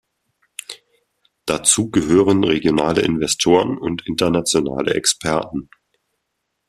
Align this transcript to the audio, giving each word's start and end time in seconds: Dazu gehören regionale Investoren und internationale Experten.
Dazu 1.45 1.91
gehören 1.91 2.43
regionale 2.43 3.01
Investoren 3.03 3.77
und 3.77 4.07
internationale 4.07 4.95
Experten. 4.95 5.69